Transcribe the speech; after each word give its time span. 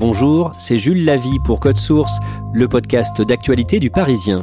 Bonjour, 0.00 0.52
c'est 0.56 0.78
Jules 0.78 1.04
Lavie 1.04 1.38
pour 1.40 1.60
Code 1.60 1.76
Source, 1.76 2.20
le 2.54 2.68
podcast 2.68 3.20
d'actualité 3.20 3.78
du 3.78 3.90
Parisien. 3.90 4.42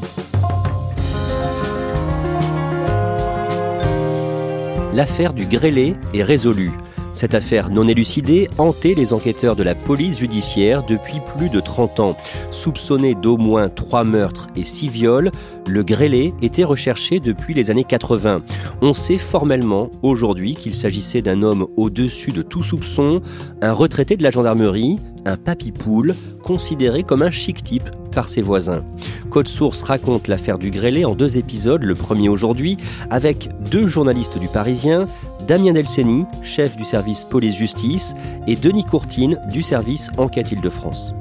L'affaire 4.93 5.33
du 5.33 5.47
grêlé 5.47 5.95
est 6.13 6.21
résolue. 6.21 6.73
Cette 7.17 7.33
affaire 7.33 7.71
non 7.71 7.87
élucidée 7.87 8.47
hantait 8.59 8.93
les 8.93 9.11
enquêteurs 9.11 9.55
de 9.55 9.63
la 9.63 9.73
police 9.73 10.19
judiciaire 10.19 10.83
depuis 10.83 11.19
plus 11.35 11.49
de 11.49 11.59
30 11.59 11.99
ans. 11.99 12.15
Soupçonné 12.51 13.15
d'au 13.15 13.37
moins 13.37 13.69
trois 13.69 14.03
meurtres 14.03 14.49
et 14.55 14.63
six 14.63 14.87
viols, 14.87 15.31
le 15.65 15.83
grêlé 15.83 16.35
était 16.43 16.63
recherché 16.63 17.19
depuis 17.19 17.55
les 17.55 17.71
années 17.71 17.85
80. 17.85 18.43
On 18.83 18.93
sait 18.93 19.17
formellement 19.17 19.89
aujourd'hui 20.03 20.53
qu'il 20.53 20.75
s'agissait 20.75 21.23
d'un 21.23 21.41
homme 21.41 21.65
au-dessus 21.75 22.33
de 22.33 22.43
tout 22.43 22.61
soupçon, 22.61 23.21
un 23.63 23.73
retraité 23.73 24.15
de 24.15 24.21
la 24.21 24.29
gendarmerie, 24.29 24.99
un 25.25 25.37
papy-poule, 25.37 26.13
considéré 26.43 27.01
comme 27.01 27.23
un 27.23 27.31
chic 27.31 27.63
type 27.63 27.89
par 28.11 28.29
ses 28.29 28.41
voisins. 28.41 28.83
Code 29.29 29.47
Source 29.47 29.81
raconte 29.83 30.27
l'affaire 30.27 30.57
du 30.57 30.71
grêlé 30.71 31.05
en 31.05 31.13
deux 31.13 31.37
épisodes, 31.37 31.83
le 31.83 31.93
premier 31.93 32.29
aujourd'hui, 32.29 32.77
avec 33.09 33.49
deux 33.69 33.87
journalistes 33.87 34.39
du 34.39 34.47
Parisien, 34.47 35.05
Damien 35.47 35.71
Delceni, 35.71 36.25
chef 36.43 36.75
du 36.75 36.83
service 36.83 37.23
police-justice, 37.23 38.15
et 38.47 38.57
Denis 38.57 38.83
Courtine, 38.83 39.39
du 39.49 39.63
service 39.63 40.09
Enquête 40.17 40.51
Île-de-France. 40.51 41.15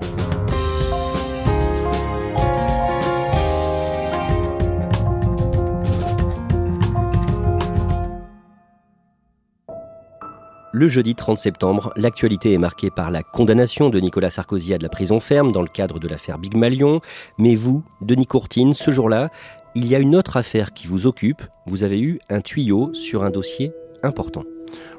Le 10.73 10.89
jeudi 10.89 11.15
30 11.15 11.39
septembre, 11.39 11.93
l'actualité 11.95 12.53
est 12.53 12.59
marquée 12.59 12.91
par 12.91 13.13
la 13.13 13.23
condamnation 13.23 13.91
de 13.91 14.01
Nicolas 14.01 14.31
Sarkozy 14.31 14.75
à 14.75 14.79
de 14.79 14.83
la 14.83 14.89
prison 14.89 15.21
ferme 15.21 15.53
dans 15.53 15.63
le 15.63 15.69
cadre 15.69 16.01
de 16.01 16.09
l'affaire 16.09 16.39
Big 16.39 16.57
Malion. 16.57 17.01
Mais 17.39 17.55
vous, 17.55 17.85
Denis 18.01 18.27
Courtine, 18.27 18.75
ce 18.75 18.91
jour-là, 18.91 19.31
il 19.77 19.87
y 19.87 19.95
a 19.95 20.01
une 20.01 20.17
autre 20.17 20.37
affaire 20.37 20.73
qui 20.73 20.89
vous 20.89 21.07
occupe. 21.07 21.43
Vous 21.67 21.85
avez 21.85 22.01
eu 22.01 22.19
un 22.29 22.41
tuyau 22.41 22.93
sur 22.93 23.23
un 23.23 23.31
dossier 23.31 23.73
important. 24.07 24.45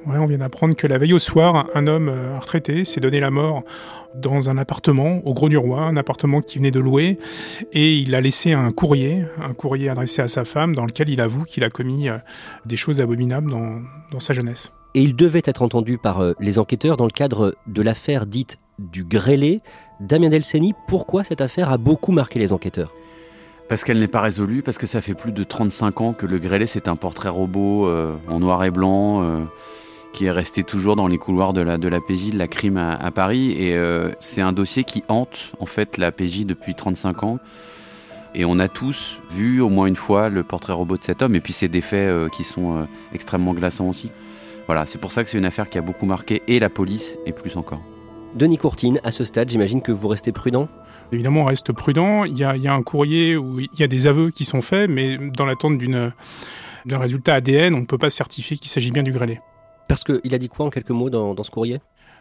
Ouais, 0.06 0.18
on 0.18 0.26
vient 0.26 0.38
d'apprendre 0.38 0.76
que 0.76 0.88
la 0.88 0.98
veille 0.98 1.14
au 1.14 1.20
soir, 1.20 1.68
un 1.76 1.88
homme 1.88 2.10
euh, 2.10 2.40
retraité 2.40 2.86
s'est 2.86 3.02
donné 3.02 3.20
la 3.20 3.32
mort 3.32 3.64
dans 4.16 4.50
un 4.50 4.58
appartement 4.58 5.20
au 5.26 5.34
Gros 5.34 5.50
du 5.50 5.58
Roi, 5.58 5.82
un 5.82 5.98
appartement 5.98 6.42
qui 6.42 6.58
venait 6.58 6.72
de 6.72 6.80
louer, 6.80 7.20
et 7.74 7.98
il 7.98 8.16
a 8.16 8.22
laissé 8.22 8.54
un 8.54 8.72
courrier, 8.72 9.26
un 9.42 9.54
courrier 9.54 9.90
adressé 9.90 10.22
à 10.22 10.28
sa 10.28 10.46
femme, 10.46 10.74
dans 10.74 10.86
lequel 10.86 11.10
il 11.10 11.22
avoue 11.22 11.44
qu'il 11.44 11.64
a 11.64 11.70
commis 11.70 12.10
euh, 12.10 12.18
des 12.66 12.78
choses 12.78 13.02
abominables 13.02 13.52
dans, 13.52 13.82
dans 14.12 14.20
sa 14.20 14.34
jeunesse. 14.34 14.72
Et 14.96 15.02
il 15.02 15.16
devait 15.16 15.42
être 15.44 15.62
entendu 15.62 15.98
par 15.98 16.22
euh, 16.22 16.34
les 16.40 16.58
enquêteurs 16.58 16.98
dans 16.98 17.06
le 17.06 17.12
cadre 17.12 17.56
de 17.68 17.82
l'affaire 17.82 18.26
dite 18.26 18.58
du 18.80 19.04
grêlé. 19.04 19.62
Damien 20.00 20.30
Delceni, 20.30 20.74
pourquoi 20.88 21.24
cette 21.24 21.42
affaire 21.42 21.72
a 21.72 21.78
beaucoup 21.78 22.12
marqué 22.12 22.40
les 22.40 22.54
enquêteurs? 22.54 22.94
Parce 23.68 23.84
qu'elle 23.84 24.00
n'est 24.00 24.08
pas 24.08 24.22
résolue, 24.22 24.62
parce 24.62 24.78
que 24.78 24.88
ça 24.88 25.02
fait 25.02 25.14
plus 25.14 25.32
de 25.32 25.44
35 25.44 26.02
ans 26.02 26.14
que 26.14 26.26
le 26.26 26.38
grêlé 26.40 26.68
c'est 26.68 26.88
un 26.88 26.96
portrait 26.96 27.30
robot 27.30 27.88
euh, 27.88 28.16
en 28.30 28.40
noir 28.40 28.64
et 28.64 28.72
blanc 28.72 29.24
euh, 29.24 29.44
qui 30.18 30.26
est 30.26 30.32
resté 30.32 30.64
toujours 30.64 30.96
dans 30.96 31.08
les 31.08 31.20
couloirs 31.20 31.54
de 31.54 31.62
la, 31.62 31.78
PJ 31.78 32.32
de 32.32 32.40
la 32.40 32.48
crime 32.48 32.78
à, 32.78 33.12
Paris. 33.12 33.52
Et 33.52 33.76
euh, 33.76 34.12
c'est 34.20 34.42
un 34.42 34.52
dossier 34.52 34.84
qui 34.84 35.04
hante 35.10 35.52
en 35.60 35.68
fait 35.68 35.98
la 35.98 36.12
PJ 36.12 36.46
depuis 36.48 36.74
35 36.74 37.24
ans. 37.24 37.40
Et 38.34 38.44
on 38.44 38.58
a 38.58 38.68
tous 38.68 39.22
vu 39.30 39.62
au 39.62 39.70
moins 39.70 39.86
une 39.86 39.96
fois 39.96 40.30
le 40.30 40.44
portrait 40.44 40.74
robot 40.74 40.98
de 40.98 41.04
cet 41.04 41.22
homme. 41.22 41.36
Et 41.36 41.40
puis 41.40 41.54
c'est 41.54 41.68
des 41.68 41.82
faits 41.82 42.10
euh, 42.10 42.30
qui 42.30 42.44
sont 42.44 42.88
extrêmement 43.14 43.54
glaçants 43.54 43.90
aussi. 43.90 44.10
Voilà, 44.66 44.88
c'est 44.88 44.98
pour 44.98 45.12
ça 45.12 45.24
que 45.24 45.30
c'est 45.30 45.38
une 45.38 45.46
affaire 45.46 45.70
qui 45.70 45.78
a 45.78 45.82
beaucoup 45.82 46.08
marqué. 46.08 46.42
Et 46.48 46.60
la 46.60 46.70
police 46.70 47.16
et 47.28 47.32
plus 47.32 47.56
encore. 47.56 47.82
Denis 48.34 48.58
Courtine, 48.58 49.00
à 49.04 49.12
ce 49.12 49.24
stade, 49.24 49.52
j'imagine 49.52 49.84
que 49.84 49.92
vous 49.92 50.08
restez 50.08 50.32
prudent? 50.32 50.68
Évidemment, 51.12 51.42
on 51.42 51.46
reste 51.46 51.72
prudent. 51.72 52.26
Il 52.26 52.38
y, 52.38 52.44
a, 52.44 52.56
il 52.56 52.62
y 52.62 52.68
a 52.68 52.74
un 52.74 52.84
courrier 52.84 53.38
où 53.38 53.60
il 53.60 53.70
y 53.80 53.84
a 53.84 53.88
des 53.88 54.08
aveux 54.08 54.30
qui 54.30 54.46
sont 54.46 54.62
faits, 54.62 54.90
mais 54.90 55.18
dans 55.18 55.46
l'attente 55.46 55.78
d'une 55.78 56.12
d'un 56.86 57.00
résultat 57.00 57.36
ADN, 57.36 57.76
on 57.76 57.82
ne 57.82 57.86
peut 57.86 57.98
pas 57.98 58.10
certifier 58.10 58.58
qu'il 58.58 58.70
s'agit 58.70 58.92
bien 58.92 59.04
du 59.04 59.12
grêlé. 59.12 59.40
Parce 59.90 60.04
qu'il 60.04 60.34
a 60.34 60.38
dit 60.38 60.48
quoi 60.48 60.66
en 60.66 60.70
quelques 60.70 60.92
mots 60.92 61.10
dans, 61.10 61.34
dans 61.34 61.44
ce 61.44 61.52
courrier? 61.52 61.80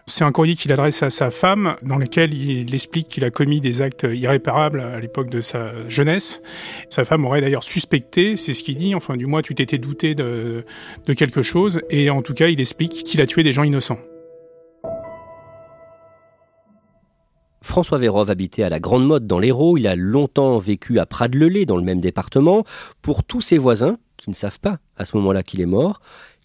C'est 0.08 0.22
un 0.22 0.30
courrier 0.30 0.54
qu'il 0.54 0.70
adresse 0.70 1.02
à 1.02 1.10
sa 1.10 1.32
femme, 1.32 1.76
dans 1.82 1.98
lequel 1.98 2.32
il 2.32 2.72
explique 2.74 3.08
qu'il 3.08 3.24
a 3.24 3.30
commis 3.30 3.60
des 3.60 3.82
actes 3.82 4.06
irréparables 4.08 4.80
à 4.80 5.00
l'époque 5.00 5.30
de 5.30 5.40
sa 5.40 5.88
jeunesse. 5.88 6.42
Sa 6.90 7.04
femme 7.04 7.24
aurait 7.24 7.40
d'ailleurs 7.40 7.64
suspecté, 7.64 8.36
c'est 8.36 8.54
ce 8.54 8.62
qu'il 8.62 8.76
dit, 8.76 8.94
enfin 8.94 9.16
du 9.16 9.26
moins 9.26 9.42
tu 9.42 9.56
t'étais 9.56 9.78
douté 9.78 10.14
de, 10.14 10.64
de 11.06 11.12
quelque 11.12 11.42
chose, 11.42 11.80
et 11.90 12.08
en 12.10 12.22
tout 12.22 12.34
cas 12.34 12.46
il 12.46 12.60
explique 12.60 13.02
qu'il 13.02 13.20
a 13.20 13.26
tué 13.26 13.42
des 13.42 13.52
gens 13.52 13.64
innocents. 13.64 13.98
François 17.76 17.98
Vérov 17.98 18.30
habitait 18.30 18.62
à 18.62 18.70
la 18.70 18.80
Grande 18.80 19.04
Motte 19.04 19.26
dans 19.26 19.38
l'Hérault. 19.38 19.76
Il 19.76 19.86
a 19.86 19.96
longtemps 19.96 20.56
vécu 20.56 20.98
à 20.98 21.04
Prades-le-Lez 21.04 21.66
dans 21.66 21.76
le 21.76 21.82
même 21.82 22.00
département. 22.00 22.64
Pour 23.02 23.22
tous 23.22 23.42
ses 23.42 23.58
voisins, 23.58 23.98
qui 24.16 24.30
ne 24.30 24.34
savent 24.34 24.58
pas 24.60 24.78
à 24.96 25.04
ce 25.04 25.14
moment-là 25.18 25.42
qu'il 25.42 25.60
est 25.60 25.66
mort, 25.66 26.00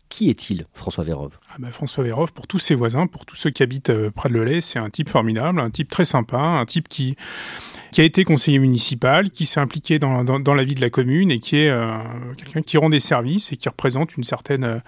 qui 0.09 0.29
est-il, 0.29 0.65
François 0.73 1.05
Vérov? 1.05 1.39
Ah 1.49 1.55
bah, 1.57 1.69
François 1.71 2.03
Vérov, 2.03 2.33
pour 2.33 2.47
tous 2.47 2.59
ses 2.59 2.75
voisins, 2.75 3.07
pour 3.07 3.25
tous 3.25 3.37
ceux 3.37 3.49
qui 3.49 3.63
habitent 3.63 3.91
euh, 3.91 4.11
Prades-le-Lez, 4.11 4.59
c'est 4.59 4.77
un 4.77 4.89
type 4.89 5.07
formidable, 5.07 5.61
un 5.61 5.69
type 5.69 5.89
très 5.89 6.03
sympa, 6.03 6.37
un 6.37 6.65
type 6.65 6.89
qui 6.89 7.15
qui 7.93 8.01
a 8.01 8.03
été 8.05 8.23
conseiller 8.25 8.59
municipal, 8.59 9.31
qui 9.31 9.45
s'est 9.45 9.59
impliqué 9.59 9.99
dans, 9.99 10.23
dans, 10.23 10.39
dans, 10.39 10.53
la 10.53 10.63
vie 10.63 10.75
de 10.75 10.81
la 10.81 10.89
commune 10.89 11.29
et 11.29 11.39
qui 11.39 11.57
est 11.57 11.69
euh, 11.69 11.97
quelqu'un 12.37 12.61
qui 12.61 12.77
rend 12.77 12.89
des 12.89 13.01
services 13.01 13.51
et 13.51 13.57
qui 13.57 13.67
représente 13.67 14.15
une 14.17 14.23
certaine, 14.23 14.63
euh, 14.63 14.79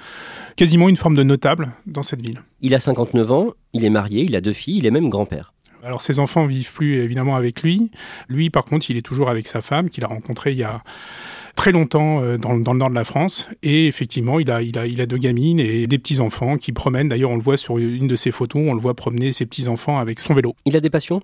quasiment 0.56 0.88
une 0.90 0.96
forme 0.96 1.16
de 1.16 1.24
notable 1.24 1.74
dans 1.86 2.04
cette 2.04 2.22
ville. 2.22 2.44
Il 2.62 2.74
a 2.76 2.80
59 2.80 3.32
ans, 3.32 3.54
il 3.74 3.84
est 3.84 3.90
marié, 3.90 4.24
il 4.24 4.36
a 4.36 4.42
deux 4.42 4.54
filles, 4.54 4.78
il 4.78 4.86
est 4.86 4.92
même 4.92 5.10
grand-père. 5.10 5.53
Alors 5.84 6.02
ses 6.02 6.20
enfants 6.20 6.46
vivent 6.46 6.72
plus 6.72 6.96
évidemment 6.96 7.36
avec 7.36 7.62
lui. 7.62 7.92
Lui, 8.30 8.50
par 8.50 8.64
contre, 8.64 8.90
il 8.90 8.98
est 8.98 9.02
toujours 9.02 9.30
avec 9.30 9.48
sa 9.48 9.62
femme 9.62 9.90
qu'il 9.90 10.04
a 10.04 10.08
rencontrée 10.08 10.52
il 10.52 10.58
y 10.58 10.64
a 10.64 10.82
très 11.56 11.72
longtemps 11.72 12.22
euh, 12.22 12.38
dans, 12.38 12.58
dans, 12.58 12.74
le 12.74 12.80
nord 12.80 12.90
de 12.90 12.96
la 12.96 13.04
France. 13.04 13.50
Et 13.62 13.88
effectivement, 13.88 14.40
il 14.40 14.50
a, 14.52 14.62
il 14.62 14.78
a, 14.78 14.88
il 14.88 15.02
a 15.02 15.06
deux 15.06 15.18
gamines 15.18 15.60
et 15.60 15.88
des 15.88 15.98
petits-enfants 15.98 16.58
qui 16.58 16.72
promènent. 16.72 17.10
D'ailleurs, 17.10 17.32
on 17.32 17.36
le 17.36 17.42
voit 17.42 17.58
sur 17.58 17.78
une 17.78 18.08
de 18.08 18.16
ses 18.16 18.32
photos, 18.32 18.62
on 18.66 18.74
le 18.74 18.80
voit 18.80 18.96
promener 18.96 19.32
ses 19.32 19.46
petits-enfants 19.46 20.00
avec 20.00 20.20
son 20.20 20.34
vélo. 20.34 20.56
Il 20.66 20.76
a 20.76 20.80
des 20.80 20.90
passions? 20.90 21.22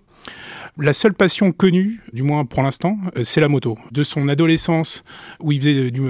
La 0.77 0.93
seule 0.93 1.13
passion 1.13 1.51
connue, 1.51 2.01
du 2.13 2.23
moins 2.23 2.45
pour 2.45 2.61
l'instant, 2.61 2.97
euh, 3.17 3.23
c'est 3.23 3.41
la 3.41 3.47
moto. 3.47 3.77
De 3.91 4.03
son 4.03 4.29
adolescence, 4.29 5.03
où 5.39 5.51
il 5.51 5.59
faisait 5.61 5.91
du, 5.91 6.01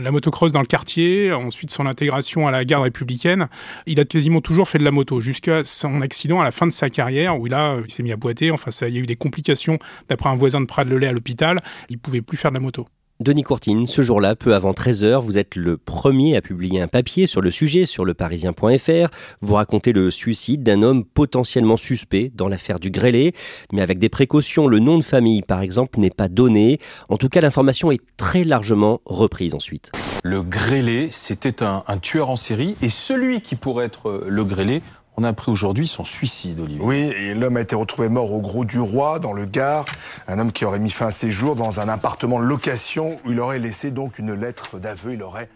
la 0.00 0.10
motocross 0.10 0.50
dans 0.50 0.60
le 0.60 0.66
quartier, 0.66 1.32
ensuite 1.32 1.70
son 1.70 1.86
intégration 1.86 2.48
à 2.48 2.50
la 2.50 2.64
garde 2.64 2.82
républicaine, 2.82 3.48
il 3.86 4.00
a 4.00 4.04
quasiment 4.04 4.40
toujours 4.40 4.68
fait 4.68 4.78
de 4.78 4.84
la 4.84 4.90
moto, 4.90 5.20
jusqu'à 5.20 5.62
son 5.64 6.00
accident 6.00 6.40
à 6.40 6.44
la 6.44 6.50
fin 6.50 6.66
de 6.66 6.72
sa 6.72 6.90
carrière, 6.90 7.38
où 7.40 7.46
là, 7.46 7.76
il 7.86 7.90
s'est 7.90 8.02
mis 8.02 8.12
à 8.12 8.16
boiter, 8.16 8.50
enfin, 8.50 8.70
ça, 8.70 8.88
il 8.88 8.94
y 8.94 8.98
a 8.98 9.00
eu 9.00 9.06
des 9.06 9.16
complications, 9.16 9.78
d'après 10.08 10.30
un 10.30 10.36
voisin 10.36 10.60
de 10.60 10.66
Prades-le-Lez 10.66 11.06
à 11.06 11.12
l'hôpital, 11.12 11.60
il 11.88 11.98
pouvait 11.98 12.22
plus 12.22 12.36
faire 12.36 12.50
de 12.50 12.56
la 12.56 12.62
moto. 12.62 12.86
Denis 13.20 13.42
Courtine, 13.42 13.88
ce 13.88 14.00
jour-là, 14.00 14.36
peu 14.36 14.54
avant 14.54 14.70
13h, 14.70 15.20
vous 15.20 15.38
êtes 15.38 15.56
le 15.56 15.76
premier 15.76 16.36
à 16.36 16.40
publier 16.40 16.80
un 16.80 16.86
papier 16.86 17.26
sur 17.26 17.40
le 17.40 17.50
sujet 17.50 17.84
sur 17.84 18.04
leparisien.fr. 18.04 19.08
Vous 19.40 19.54
racontez 19.54 19.92
le 19.92 20.12
suicide 20.12 20.62
d'un 20.62 20.82
homme 20.82 21.04
potentiellement 21.04 21.76
suspect 21.76 22.30
dans 22.36 22.46
l'affaire 22.46 22.78
du 22.78 22.92
grêlé, 22.92 23.32
mais 23.72 23.82
avec 23.82 23.98
des 23.98 24.08
précautions. 24.08 24.68
Le 24.68 24.78
nom 24.78 24.98
de 24.98 25.02
famille, 25.02 25.42
par 25.42 25.62
exemple, 25.62 25.98
n'est 25.98 26.10
pas 26.10 26.28
donné. 26.28 26.78
En 27.08 27.16
tout 27.16 27.28
cas, 27.28 27.40
l'information 27.40 27.90
est 27.90 28.00
très 28.16 28.44
largement 28.44 29.00
reprise 29.04 29.52
ensuite. 29.52 29.90
Le 30.22 30.42
grêlé, 30.42 31.08
c'était 31.10 31.64
un, 31.64 31.82
tueur 32.00 32.30
en 32.30 32.36
série, 32.36 32.76
et 32.82 32.88
celui 32.88 33.40
qui 33.40 33.56
pourrait 33.56 33.86
être 33.86 34.26
le 34.28 34.44
grêlé, 34.44 34.80
on 35.18 35.24
a 35.24 35.30
appris 35.30 35.50
aujourd'hui 35.50 35.88
son 35.88 36.04
suicide, 36.04 36.60
Olivier. 36.60 36.80
Oui, 36.80 36.96
et 36.96 37.34
l'homme 37.34 37.56
a 37.56 37.60
été 37.60 37.74
retrouvé 37.74 38.08
mort 38.08 38.32
au 38.32 38.40
Gros 38.40 38.64
du 38.64 38.78
Roi, 38.78 39.18
dans 39.18 39.32
le 39.32 39.46
Gard. 39.46 39.84
Un 40.28 40.38
homme 40.38 40.52
qui 40.52 40.64
aurait 40.64 40.78
mis 40.78 40.92
fin 40.92 41.06
à 41.06 41.10
ses 41.10 41.32
jours 41.32 41.56
dans 41.56 41.80
un 41.80 41.88
appartement 41.88 42.38
de 42.38 42.44
location 42.44 43.18
où 43.26 43.32
il 43.32 43.40
aurait 43.40 43.58
laissé 43.58 43.90
donc 43.90 44.20
une 44.20 44.32
lettre 44.34 44.78
d'aveu. 44.78 45.14
Il 45.14 45.22
aurait 45.24 45.48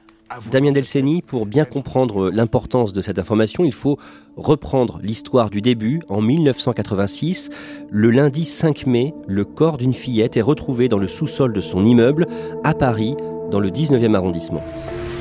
Damien 0.51 0.73
Delceni, 0.73 1.23
pour 1.23 1.47
bien 1.47 1.65
comprendre 1.65 2.31
l'importance 2.31 2.93
de 2.93 3.01
cette 3.03 3.21
information, 3.21 3.65
il 3.65 3.75
faut 3.75 3.99
reprendre 4.37 4.99
l'histoire 5.01 5.49
du 5.49 5.61
début. 5.61 6.01
En 6.09 6.23
1986, 6.23 7.51
le 7.91 8.11
lundi 8.11 8.45
5 8.45 8.87
mai, 8.87 9.15
le 9.29 9.45
corps 9.45 9.77
d'une 9.77 9.95
fillette 9.95 10.37
est 10.37 10.43
retrouvé 10.43 10.89
dans 10.89 10.99
le 10.99 11.07
sous-sol 11.07 11.53
de 11.53 11.61
son 11.61 11.85
immeuble 11.85 12.27
à 12.65 12.75
Paris, 12.75 13.15
dans 13.53 13.61
le 13.61 13.69
19e 13.69 14.15
arrondissement. 14.15 14.65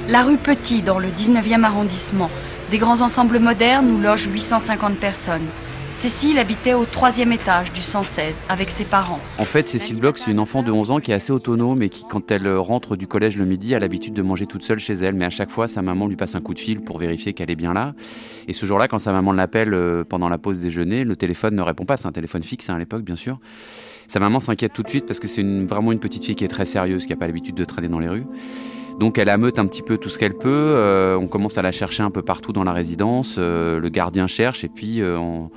La 0.08 0.24
rue 0.24 0.38
Petit, 0.40 0.82
dans 0.82 0.98
le 0.98 1.10
19e 1.10 1.64
arrondissement. 1.64 2.30
Des 2.72 2.78
grands 2.78 3.02
ensembles 3.02 3.38
modernes 3.38 3.92
où 3.92 3.98
logent 3.98 4.30
850 4.32 4.98
personnes. 4.98 5.48
Cécile 6.02 6.40
habitait 6.40 6.74
au 6.74 6.86
troisième 6.86 7.34
étage 7.34 7.74
du 7.74 7.82
116 7.82 8.34
avec 8.48 8.70
ses 8.78 8.86
parents. 8.86 9.20
En 9.38 9.44
fait, 9.44 9.68
Cécile 9.68 10.00
Bloch, 10.00 10.16
c'est 10.16 10.32
une 10.32 10.40
enfant 10.40 10.64
de 10.64 10.72
11 10.72 10.92
ans 10.92 11.00
qui 11.02 11.12
est 11.12 11.14
assez 11.14 11.34
autonome 11.34 11.82
et 11.82 11.90
qui, 11.90 12.06
quand 12.10 12.32
elle 12.32 12.48
rentre 12.48 12.96
du 12.96 13.08
collège 13.08 13.36
le 13.36 13.44
midi, 13.44 13.76
a 13.76 13.80
l'habitude 13.80 14.14
de 14.14 14.22
manger 14.22 14.46
toute 14.46 14.64
seule 14.64 14.80
chez 14.80 14.94
elle. 14.94 15.16
Mais 15.16 15.26
à 15.26 15.30
chaque 15.30 15.50
fois, 15.50 15.68
sa 15.68 15.82
maman 15.82 16.08
lui 16.08 16.16
passe 16.16 16.34
un 16.34 16.40
coup 16.40 16.54
de 16.54 16.60
fil 16.60 16.80
pour 16.80 16.98
vérifier 16.98 17.34
qu'elle 17.34 17.52
est 17.52 17.58
bien 17.58 17.74
là. 17.74 17.94
Et 18.48 18.54
ce 18.54 18.66
jour-là, 18.66 18.88
quand 18.88 19.00
sa 19.00 19.12
maman 19.12 19.34
l'appelle 19.34 19.74
euh, 19.74 20.06
pendant 20.06 20.30
la 20.30 20.38
pause 20.38 20.60
déjeuner, 20.60 21.04
le 21.04 21.18
téléphone 21.18 21.56
ne 21.56 21.62
répond 21.62 21.84
pas. 21.84 21.98
C'est 21.98 22.08
un 22.08 22.14
téléphone 22.14 22.42
fixe 22.42 22.70
hein, 22.70 22.76
à 22.76 22.80
l'époque, 22.80 23.04
bien 23.04 23.18
sûr. 23.18 23.40
Sa 24.08 24.22
maman 24.22 24.40
s'inquiète 24.40 24.72
tout 24.72 24.84
de 24.84 24.90
suite 24.90 25.06
parce 25.06 25.20
que 25.20 25.28
c'est 25.28 25.44
vraiment 25.44 25.92
une 25.92 26.00
petite 26.00 26.24
fille 26.24 26.36
qui 26.36 26.46
est 26.46 26.48
très 26.48 26.66
sérieuse, 26.66 27.06
qui 27.06 27.12
n'a 27.12 27.18
pas 27.18 27.28
l'habitude 27.28 27.56
de 27.56 27.66
traîner 27.66 27.90
dans 27.90 28.00
les 28.00 28.10
rues. 28.10 28.26
Donc 29.00 29.18
elle 29.18 29.30
ameute 29.30 29.60
un 29.60 29.66
petit 29.66 29.82
peu 29.82 29.98
tout 29.98 30.10
ce 30.10 30.18
qu'elle 30.18 30.36
peut. 30.36 30.50
Euh, 30.76 31.18
on 31.18 31.28
commence 31.28 31.58
à 31.58 31.62
la 31.62 31.72
chercher 31.72 32.04
un 32.04 32.12
peu 32.12 32.22
partout 32.22 32.54
dans 32.54 32.64
la 32.64 32.74
résidence. 32.74 33.36
Euh, 33.38 33.80
le 33.80 33.90
gardien 33.90 34.28
cherche 34.28 34.64
et 34.64 34.70
puis 34.70 35.04
en 35.04 35.50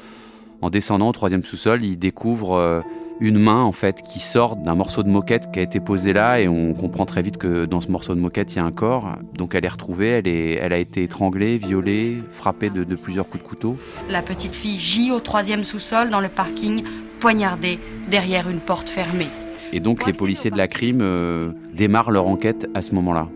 en 0.65 0.71
descendant 0.71 1.11
au 1.11 1.13
troisième 1.13 1.43
sous-sol, 1.43 1.85
il 1.85 1.99
découvre 1.99 2.55
euh, 2.55 2.81
une 3.21 3.39
main 3.39 3.63
en 3.63 3.73
fait 3.73 4.03
qui 4.03 4.19
sort 4.19 4.57
d'un 4.57 4.75
morceau 4.75 5.03
de 5.03 5.11
moquette 5.11 5.53
qui 5.53 5.59
a 5.59 5.63
été 5.63 5.79
posé 5.79 6.15
là 6.15 6.41
et 6.41 6.49
on 6.49 6.73
comprend 6.73 7.05
très 7.05 7.21
vite 7.21 7.37
que 7.37 7.67
dans 7.67 7.83
ce 7.83 7.91
morceau 7.91 8.15
de 8.15 8.21
moquette 8.21 8.55
il 8.55 8.57
y 8.57 8.61
a 8.61 8.65
un 8.65 8.73
corps. 8.73 9.11
Donc 9.37 9.55
elle 9.55 9.67
est 9.67 9.69
retrouvée, 9.69 10.09
elle, 10.09 10.27
est, 10.27 10.55
elle 10.55 10.73
a 10.73 10.79
été 10.79 11.03
étranglée, 11.03 11.59
violée, 11.59 12.23
frappée 12.31 12.71
de, 12.71 12.83
plusieurs 12.95 13.29
coups 13.29 13.45
de 13.45 13.49
couteau. 13.49 13.77
La 14.09 14.23
petite 14.23 14.55
fille 14.55 14.79
gît 14.79 15.13
au 15.13 15.21
troisième 15.21 15.65
sous-sol 15.65 16.09
dans 16.09 16.21
le 16.21 16.31
parking, 16.31 16.83
poignardée 17.21 17.79
derrière 18.11 18.49
une 18.49 18.61
porte 18.61 18.89
fermée. 18.89 19.29
Et 19.75 19.81
donc 19.81 20.07
les 20.07 20.13
policiers 20.13 20.53
de 20.53 20.57
la 20.57 20.69
crime 20.69 21.01
euh, 21.03 21.51
démarrent 21.77 22.13
leur 22.13 22.29
enquête 22.29 22.71
à 22.75 22.81
ce 22.81 22.95
moment-là. 22.95 23.29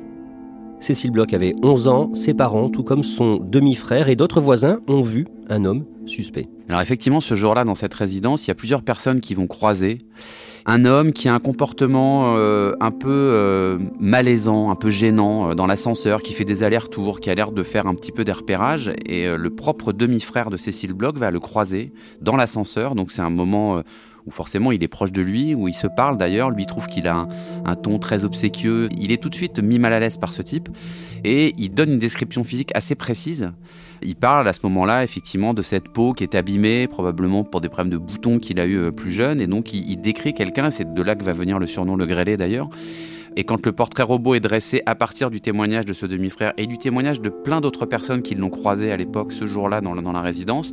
Cécile 0.79 1.11
Bloch 1.11 1.35
avait 1.35 1.53
11 1.65 1.89
ans, 1.89 2.15
ses 2.15 2.33
parents, 2.33 2.69
tout 2.69 2.85
comme 2.85 3.03
son 3.03 3.39
demi-frère 3.39 4.09
et 4.09 4.15
d'autres 4.15 4.41
voisins, 4.41 4.79
ont 4.87 5.03
vu 5.03 5.27
un 5.51 5.65
homme 5.65 5.85
suspect. 6.07 6.49
Alors 6.69 6.81
effectivement, 6.81 7.21
ce 7.21 7.35
jour-là, 7.35 7.65
dans 7.65 7.75
cette 7.75 7.93
résidence, 7.93 8.47
il 8.47 8.51
y 8.51 8.53
a 8.53 8.55
plusieurs 8.55 8.83
personnes 8.83 9.21
qui 9.21 9.35
vont 9.35 9.49
croiser 9.49 9.99
un 10.69 10.85
homme 10.85 11.13
qui 11.13 11.31
a 11.31 11.35
un 11.35 11.41
comportement 11.41 12.37
euh, 12.37 12.75
un 12.79 12.91
peu 12.91 13.09
euh, 13.09 13.79
malaisant, 13.99 14.71
un 14.71 14.75
peu 14.75 14.91
gênant 14.91 15.51
euh, 15.51 15.55
dans 15.55 15.67
l'ascenseur, 15.67 16.23
qui 16.23 16.35
fait 16.35 16.45
des 16.45 16.63
allers-retours, 16.63 17.21
qui 17.21 17.31
a 17.31 17.35
l'air 17.35 17.53
de 17.53 17.63
faire 17.63 17.87
un 17.87 17.95
petit 17.95 18.13
peu 18.13 18.23
des 18.23 18.33
repérages. 18.33 18.93
Et 19.07 19.27
le 19.35 19.51
propre 19.51 19.95
demi-frère 19.95 20.51
de 20.51 20.59
Cécile 20.59 20.93
Bloch 20.93 21.17
va 21.17 21.31
le 21.31 21.41
croiser 21.41 21.91
dans 22.21 22.37
l'ascenseur. 22.37 22.95
Donc 22.95 23.11
c'est 23.11 23.23
un 23.23 23.31
moment 23.31 23.83
où 24.27 24.31
forcément 24.31 24.73
il 24.73 24.83
est 24.83 24.89
proche 24.89 25.13
de 25.13 25.23
lui, 25.23 25.55
où 25.55 25.69
il 25.69 25.75
se 25.75 25.87
parle 25.87 26.17
d'ailleurs, 26.17 26.51
lui 26.51 26.67
trouve 26.67 26.87
qu'il 26.87 27.07
a 27.07 27.27
un, 27.65 27.75
ton 27.77 27.99
très 27.99 28.25
obséquieux, 28.25 28.89
il 28.99 29.13
est 29.13 29.23
tout 29.23 29.29
de 29.29 29.35
suite 29.35 29.59
mis 29.61 29.79
mal 29.79 29.93
à 29.93 30.01
l'aise 30.01 30.17
par 30.17 30.33
ce 30.33 30.43
type, 30.43 30.69
et 31.25 31.55
il 31.59 31.71
donne 31.71 31.93
une 31.93 31.99
description 31.99 32.45
physique 32.45 32.71
assez 32.75 32.95
précise. 32.95 33.53
Il 34.03 34.15
parle 34.15 34.47
à 34.47 34.53
ce 34.53 34.61
moment-là 34.65 35.03
effectivement 35.03 35.55
de 35.55 35.63
cette 35.63 35.89
peau 35.89 36.13
qui 36.13 36.23
est 36.23 36.35
abîmée, 36.35 36.87
probablement 36.87 37.43
pour 37.45 37.61
des 37.61 37.69
problèmes 37.69 37.93
de 37.93 37.99
boutons 37.99 38.39
qu'il 38.39 38.61
a 38.61 38.67
eu 38.67 38.79
euh, 38.79 38.91
plus 38.93 39.11
jeune, 39.11 39.41
et 39.41 39.47
donc 39.47 39.73
il, 39.73 39.97
décrit 39.97 40.35
quelqu'un, 40.35 40.71
c'est 40.71 40.95
de 40.95 41.03
là 41.03 41.15
que 41.15 41.25
va 41.25 41.33
venir 41.33 41.59
le 41.59 41.67
surnom 41.67 41.97
le 41.97 42.07
grêlé 42.07 42.37
d'ailleurs, 42.37 42.69
et 43.39 43.45
quand 43.45 43.65
le 43.65 43.71
portrait 43.71 44.03
robot 44.03 44.35
est 44.35 44.41
dressé 44.41 44.83
à 44.87 44.97
partir 44.97 45.31
du 45.31 45.41
témoignage 45.41 45.85
de 45.85 45.93
ce 45.93 46.07
demi-frère 46.07 46.53
et 46.57 46.67
du 46.67 46.77
témoignage 46.77 47.21
de 47.21 47.29
plein 47.29 47.61
d'autres 47.61 47.87
personnes 47.87 48.23
qui 48.23 48.35
l'ont 48.35 48.51
croisé 48.51 48.91
à 48.91 48.97
l'époque, 48.97 49.31
ce 49.31 49.47
jour-là, 49.47 49.81
dans, 49.81 49.95
la 49.95 50.21
résidence, 50.21 50.73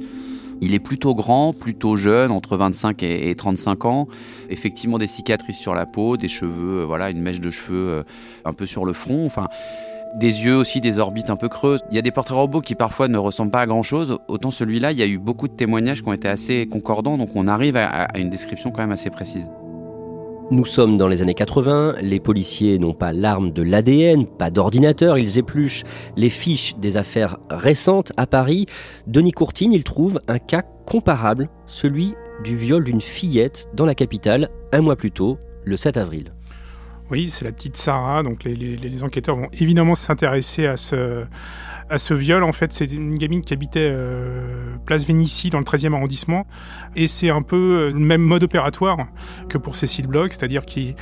il 0.61 0.73
est 0.73 0.79
plutôt 0.79 1.13
grand, 1.13 1.53
plutôt 1.53 1.97
jeune, 1.97 2.31
entre 2.31 2.57
25 2.57 3.03
et 3.03 3.35
35 3.35 3.85
ans. 3.85 4.07
Effectivement, 4.49 4.97
des 4.97 5.07
cicatrices 5.07 5.57
sur 5.57 5.75
la 5.75 5.85
peau, 5.85 6.17
des 6.17 6.27
cheveux, 6.27 6.81
euh, 6.81 6.85
voilà, 6.85 7.09
une 7.09 7.21
mèche 7.21 7.41
de 7.41 7.51
cheveux 7.51 7.89
euh, 7.89 8.03
un 8.45 8.53
peu 8.53 8.65
sur 8.65 8.85
le 8.85 8.93
front. 8.93 9.25
Enfin, 9.25 9.47
des 10.15 10.45
yeux 10.45 10.55
aussi, 10.55 10.81
des 10.81 10.99
orbites 10.99 11.29
un 11.29 11.35
peu 11.35 11.49
creuses. 11.49 11.81
Il 11.91 11.95
y 11.95 11.99
a 11.99 12.01
des 12.01 12.11
portraits 12.11 12.37
robots 12.37 12.61
qui 12.61 12.75
parfois 12.75 13.07
ne 13.07 13.17
ressemblent 13.17 13.51
pas 13.51 13.61
à 13.61 13.65
grand 13.65 13.83
chose. 13.83 14.17
Autant 14.27 14.51
celui-là, 14.51 14.91
il 14.91 14.97
y 14.97 15.03
a 15.03 15.07
eu 15.07 15.17
beaucoup 15.17 15.47
de 15.47 15.53
témoignages 15.53 16.01
qui 16.01 16.07
ont 16.07 16.13
été 16.13 16.29
assez 16.29 16.67
concordants, 16.67 17.17
donc 17.17 17.29
on 17.35 17.47
arrive 17.47 17.75
à 17.75 18.17
une 18.17 18.29
description 18.29 18.71
quand 18.71 18.81
même 18.81 18.91
assez 18.91 19.09
précise. 19.09 19.49
Nous 20.51 20.65
sommes 20.65 20.97
dans 20.97 21.07
les 21.07 21.23
années 21.23 21.33
80, 21.33 21.95
les 22.01 22.19
policiers 22.19 22.77
n'ont 22.77 22.93
pas 22.93 23.13
l'arme 23.13 23.51
de 23.51 23.63
l'ADN, 23.63 24.27
pas 24.27 24.51
d'ordinateur, 24.51 25.17
ils 25.17 25.39
épluchent 25.39 25.81
les 26.15 26.29
fiches 26.29 26.75
des 26.77 26.97
affaires 26.97 27.39
récentes 27.49 28.11
à 28.15 28.27
Paris. 28.27 28.67
Denis 29.07 29.31
Courtine, 29.31 29.73
il 29.73 29.83
trouve 29.83 30.19
un 30.27 30.37
cas 30.37 30.61
comparable, 30.85 31.49
celui 31.65 32.13
du 32.43 32.55
viol 32.55 32.83
d'une 32.83 33.01
fillette 33.01 33.69
dans 33.73 33.87
la 33.87 33.95
capitale 33.95 34.49
un 34.71 34.81
mois 34.81 34.95
plus 34.95 35.11
tôt, 35.11 35.39
le 35.63 35.77
7 35.77 35.97
avril. 35.97 36.31
Oui, 37.11 37.27
c'est 37.27 37.45
la 37.45 37.51
petite 37.51 37.77
Sarah. 37.77 38.23
Donc 38.23 38.43
les, 38.43 39.03
enquêteurs 39.03 39.35
vont 39.35 39.49
évidemment 39.59 39.95
s'intéresser 39.95 40.65
à 40.65 40.75
ce, 40.77 42.13
viol. 42.13 42.43
En 42.43 42.51
fait, 42.51 42.73
c'est 42.73 42.91
une 42.91 43.17
gamine 43.17 43.41
qui 43.41 43.53
habitait 43.53 43.91
euh, 43.91 44.75
place 44.85 45.05
Vénitie 45.05 45.49
dans 45.49 45.59
le 45.59 45.65
13e 45.65 45.93
arrondissement. 45.93 46.47
Et 46.95 47.07
c'est 47.07 47.29
un 47.29 47.43
peu 47.43 47.55
euh, 47.55 47.91
le 47.91 47.99
même 47.99 48.21
mode 48.21 48.43
opératoire 48.43 48.97
que 49.49 49.57
pour 49.57 49.75
Cécile 49.75 50.07
Bloch, 50.07 50.33
c'est-à-dire 50.33 50.65
qu'il 50.65 50.95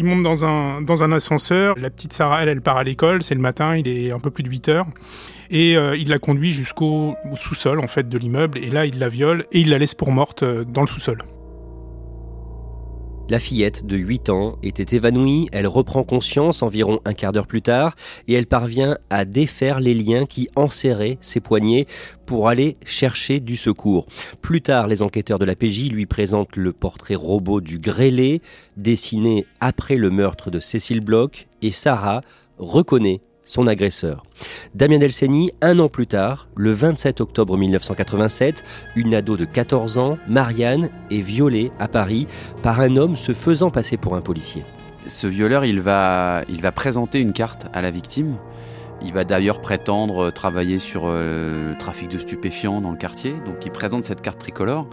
monte 0.00 0.22
dans 0.22 0.44
un, 0.44 1.12
ascenseur. 1.12 1.74
La 1.76 1.90
petite 1.90 2.12
Sarah, 2.12 2.42
elle, 2.42 2.48
elle 2.48 2.62
part 2.62 2.76
à 2.76 2.84
l'école. 2.84 3.24
C'est 3.24 3.34
le 3.34 3.40
matin, 3.40 3.76
il 3.76 3.88
est 3.88 4.12
un 4.12 4.20
peu 4.20 4.30
plus 4.30 4.44
de 4.44 4.48
8 4.48 4.68
heures. 4.68 4.86
Et 5.50 5.76
euh, 5.76 5.96
il 5.96 6.08
la 6.08 6.20
conduit 6.20 6.52
jusqu'au 6.52 7.16
sous-sol 7.34 7.80
en 7.80 7.88
fait 7.88 8.08
de 8.08 8.16
l'immeuble. 8.16 8.58
Et 8.58 8.70
là, 8.70 8.86
il 8.86 9.00
la 9.00 9.08
viole 9.08 9.44
et 9.50 9.60
il 9.60 9.70
la 9.70 9.78
laisse 9.78 9.94
pour 9.94 10.12
morte 10.12 10.44
dans 10.44 10.82
le 10.82 10.86
sous-sol. 10.86 11.18
La 13.28 13.38
fillette 13.38 13.86
de 13.86 13.96
8 13.96 14.30
ans 14.30 14.58
était 14.62 14.96
évanouie, 14.96 15.48
elle 15.52 15.66
reprend 15.66 16.02
conscience 16.02 16.62
environ 16.62 17.00
un 17.04 17.14
quart 17.14 17.32
d'heure 17.32 17.46
plus 17.46 17.62
tard 17.62 17.94
et 18.28 18.34
elle 18.34 18.46
parvient 18.46 18.98
à 19.10 19.24
défaire 19.24 19.80
les 19.80 19.94
liens 19.94 20.26
qui 20.26 20.48
enserraient 20.56 21.18
ses 21.20 21.40
poignets 21.40 21.86
pour 22.26 22.48
aller 22.48 22.76
chercher 22.84 23.40
du 23.40 23.56
secours. 23.56 24.06
Plus 24.42 24.60
tard, 24.60 24.86
les 24.86 25.02
enquêteurs 25.02 25.38
de 25.38 25.44
la 25.44 25.54
PJ 25.54 25.88
lui 25.90 26.06
présentent 26.06 26.56
le 26.56 26.72
portrait 26.72 27.14
robot 27.14 27.60
du 27.60 27.78
grêlé, 27.78 28.42
dessiné 28.76 29.46
après 29.60 29.96
le 29.96 30.10
meurtre 30.10 30.50
de 30.50 30.58
Cécile 30.58 31.00
Bloch, 31.00 31.46
et 31.62 31.70
Sarah 31.70 32.20
reconnaît 32.58 33.20
son 33.52 33.66
agresseur. 33.66 34.22
Damien 34.74 34.98
Delceni, 34.98 35.52
un 35.60 35.78
an 35.78 35.88
plus 35.90 36.06
tard, 36.06 36.48
le 36.56 36.72
27 36.72 37.20
octobre 37.20 37.58
1987, 37.58 38.62
une 38.96 39.14
ado 39.14 39.36
de 39.36 39.44
14 39.44 39.98
ans, 39.98 40.16
Marianne, 40.26 40.88
est 41.10 41.20
violée 41.20 41.70
à 41.78 41.86
Paris 41.86 42.26
par 42.62 42.80
un 42.80 42.96
homme 42.96 43.14
se 43.14 43.32
faisant 43.34 43.68
passer 43.68 43.98
pour 43.98 44.16
un 44.16 44.22
policier. 44.22 44.62
Ce 45.06 45.26
violeur, 45.26 45.66
il 45.66 45.82
va, 45.82 46.44
il 46.48 46.62
va 46.62 46.72
présenter 46.72 47.20
une 47.20 47.34
carte 47.34 47.66
à 47.74 47.82
la 47.82 47.90
victime. 47.90 48.38
Il 49.04 49.12
va 49.12 49.24
d'ailleurs 49.24 49.60
prétendre 49.60 50.30
travailler 50.30 50.78
sur 50.78 51.02
euh, 51.04 51.72
le 51.72 51.76
trafic 51.76 52.08
de 52.08 52.16
stupéfiants 52.16 52.80
dans 52.80 52.90
le 52.90 52.96
quartier. 52.96 53.34
Donc 53.44 53.56
il 53.66 53.70
présente 53.70 54.04
cette 54.04 54.22
carte 54.22 54.38
tricolore. 54.38 54.86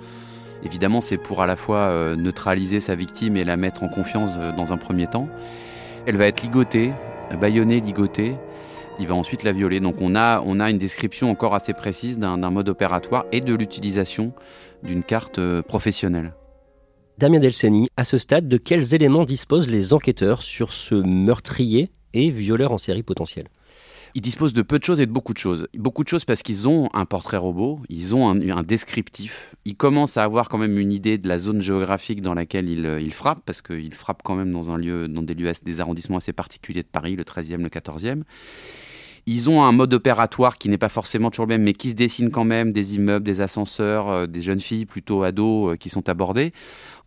Évidemment, 0.63 0.99
c'est 0.99 1.17
pour 1.17 1.41
à 1.41 1.47
la 1.47 1.55
fois 1.55 1.77
euh, 1.77 2.17
neutraliser 2.17 2.81
sa 2.81 2.95
victime 2.95 3.37
et 3.37 3.45
la 3.45 3.55
mettre 3.55 3.83
en 3.83 3.87
confiance 3.87 4.31
euh, 4.37 4.51
dans 4.51 4.73
un 4.73 4.77
premier 4.77 5.07
temps. 5.07 5.29
Elle 6.05 6.17
va 6.17 6.25
être 6.25 6.41
ligotée, 6.41 6.91
bâillonné, 7.39 7.79
ligoté. 7.79 8.35
Il 8.99 9.07
va 9.07 9.15
ensuite 9.15 9.43
la 9.43 9.53
violer. 9.53 9.79
Donc 9.79 9.95
on 9.99 10.15
a, 10.15 10.41
on 10.45 10.59
a 10.59 10.69
une 10.69 10.77
description 10.77 11.31
encore 11.31 11.55
assez 11.55 11.73
précise 11.73 12.17
d'un 12.19 12.37
mode 12.49 12.69
opératoire 12.69 13.25
et 13.31 13.41
de 13.41 13.53
l'utilisation 13.53 14.33
d'une 14.83 15.03
carte 15.03 15.39
euh, 15.39 15.61
professionnelle. 15.61 16.33
Damien 17.17 17.39
Delceni, 17.39 17.89
à 17.97 18.03
ce 18.03 18.17
stade, 18.17 18.47
de 18.47 18.57
quels 18.57 18.93
éléments 18.93 19.25
disposent 19.25 19.67
les 19.67 19.93
enquêteurs 19.93 20.41
sur 20.41 20.71
ce 20.71 20.95
meurtrier 20.95 21.91
et 22.13 22.29
violeur 22.29 22.71
en 22.71 22.77
série 22.77 23.03
potentiel 23.03 23.47
ils 24.15 24.21
disposent 24.21 24.53
de 24.53 24.61
peu 24.61 24.79
de 24.79 24.83
choses 24.83 24.99
et 24.99 25.05
de 25.05 25.11
beaucoup 25.11 25.33
de 25.33 25.37
choses. 25.37 25.67
Beaucoup 25.75 26.03
de 26.03 26.09
choses 26.09 26.25
parce 26.25 26.41
qu'ils 26.41 26.67
ont 26.67 26.89
un 26.93 27.05
portrait 27.05 27.37
robot, 27.37 27.79
ils 27.89 28.15
ont 28.15 28.29
un, 28.29 28.63
descriptif. 28.63 29.55
Ils 29.65 29.75
commencent 29.75 30.17
à 30.17 30.23
avoir 30.23 30.49
quand 30.49 30.57
même 30.57 30.77
une 30.77 30.91
idée 30.91 31.17
de 31.17 31.27
la 31.27 31.39
zone 31.39 31.61
géographique 31.61 32.21
dans 32.21 32.33
laquelle 32.33 32.69
ils, 32.69 32.85
euh, 32.85 33.09
frappent, 33.09 33.43
parce 33.45 33.61
qu'ils 33.61 33.93
frappent 33.93 34.21
quand 34.23 34.35
même 34.35 34.51
dans, 34.51 34.71
un 34.71 34.77
lieu, 34.77 35.07
dans 35.07 35.21
des 35.21 35.33
lieux, 35.33 35.51
des 35.63 35.79
arrondissements 35.79 36.17
assez 36.17 36.33
particuliers 36.33 36.83
de 36.83 36.87
Paris, 36.87 37.15
le 37.15 37.23
13e, 37.23 37.61
le 37.61 37.69
14e. 37.69 38.23
Ils 39.31 39.47
ont 39.47 39.61
un 39.61 39.71
mode 39.71 39.93
opératoire 39.93 40.57
qui 40.57 40.69
n'est 40.69 40.79
pas 40.79 40.89
forcément 40.89 41.29
toujours 41.29 41.45
le 41.45 41.49
même, 41.49 41.61
mais 41.61 41.73
qui 41.73 41.91
se 41.91 41.93
dessine 41.93 42.31
quand 42.31 42.45
même, 42.45 42.71
des 42.71 42.95
immeubles, 42.95 43.23
des 43.23 43.41
ascenseurs, 43.41 44.09
euh, 44.09 44.25
des 44.25 44.41
jeunes 44.41 44.59
filles 44.59 44.87
plutôt 44.87 45.21
ados 45.21 45.73
euh, 45.73 45.75
qui 45.75 45.91
sont 45.91 46.09
abordées. 46.09 46.51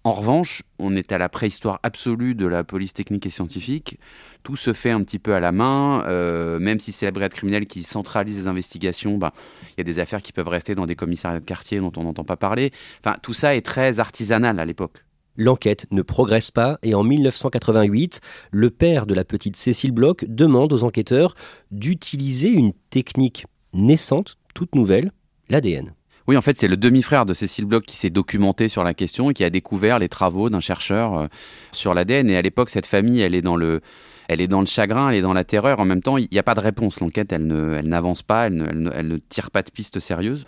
En 0.04 0.12
revanche, 0.12 0.62
on 0.78 0.94
est 0.94 1.10
à 1.10 1.18
la 1.18 1.28
préhistoire 1.28 1.80
absolue 1.82 2.36
de 2.36 2.46
la 2.46 2.62
police 2.62 2.94
technique 2.94 3.26
et 3.26 3.30
scientifique. 3.30 3.98
Tout 4.44 4.54
se 4.54 4.72
fait 4.72 4.90
un 4.90 5.00
petit 5.00 5.18
peu 5.18 5.34
à 5.34 5.40
la 5.40 5.50
main, 5.50 6.04
euh, 6.06 6.60
même 6.60 6.78
si 6.78 6.92
c'est 6.92 7.06
la 7.06 7.10
brigade 7.10 7.34
criminelle 7.34 7.66
qui 7.66 7.82
centralise 7.82 8.38
les 8.38 8.46
investigations, 8.46 9.18
bah, 9.18 9.32
il 9.70 9.78
y 9.78 9.80
a 9.80 9.84
des 9.84 9.98
affaires 9.98 10.22
qui 10.22 10.32
peuvent 10.32 10.46
rester 10.46 10.76
dans 10.76 10.86
des 10.86 10.94
commissariats 10.94 11.40
de 11.40 11.44
quartier 11.44 11.80
dont 11.80 11.92
on 11.96 12.04
n'entend 12.04 12.22
pas 12.22 12.36
parler. 12.36 12.70
Enfin, 13.00 13.16
tout 13.20 13.34
ça 13.34 13.56
est 13.56 13.62
très 13.62 13.98
artisanal 13.98 14.60
à 14.60 14.64
l'époque. 14.64 15.02
L'enquête 15.36 15.86
ne 15.90 16.02
progresse 16.02 16.50
pas 16.50 16.78
et 16.82 16.94
en 16.94 17.02
1988, 17.02 18.20
le 18.50 18.70
père 18.70 19.06
de 19.06 19.14
la 19.14 19.24
petite 19.24 19.56
Cécile 19.56 19.92
Bloch 19.92 20.24
demande 20.26 20.72
aux 20.72 20.84
enquêteurs 20.84 21.34
d'utiliser 21.70 22.48
une 22.48 22.72
technique 22.90 23.46
naissante, 23.72 24.36
toute 24.54 24.74
nouvelle, 24.74 25.12
l'ADN. 25.48 25.94
Oui, 26.28 26.36
en 26.36 26.42
fait, 26.42 26.56
c'est 26.56 26.68
le 26.68 26.76
demi-frère 26.76 27.26
de 27.26 27.34
Cécile 27.34 27.64
Bloch 27.64 27.84
qui 27.84 27.96
s'est 27.96 28.10
documenté 28.10 28.68
sur 28.68 28.84
la 28.84 28.94
question 28.94 29.30
et 29.30 29.34
qui 29.34 29.42
a 29.42 29.50
découvert 29.50 29.98
les 29.98 30.08
travaux 30.08 30.50
d'un 30.50 30.60
chercheur 30.60 31.14
euh, 31.14 31.26
sur 31.72 31.94
l'ADN. 31.94 32.30
Et 32.30 32.36
à 32.36 32.42
l'époque, 32.42 32.70
cette 32.70 32.86
famille, 32.86 33.20
elle 33.20 33.34
est 33.34 33.42
dans 33.42 33.56
le, 33.56 33.80
elle 34.28 34.40
est 34.40 34.46
dans 34.46 34.60
le 34.60 34.66
chagrin, 34.66 35.08
elle 35.08 35.16
est 35.16 35.22
dans 35.22 35.32
la 35.32 35.44
terreur. 35.44 35.80
En 35.80 35.84
même 35.84 36.02
temps, 36.02 36.18
il 36.18 36.28
n'y 36.30 36.38
a 36.38 36.44
pas 36.44 36.54
de 36.54 36.60
réponse. 36.60 37.00
L'enquête, 37.00 37.32
elle, 37.32 37.50
elle 37.76 37.88
n'avance 37.88 38.22
pas, 38.22 38.46
elle 38.46 38.54
ne, 38.54 38.90
elle, 38.94 39.08
ne, 39.08 39.16
tire 39.16 39.50
pas 39.50 39.62
de 39.62 39.70
piste 39.70 39.98
sérieuse. 39.98 40.44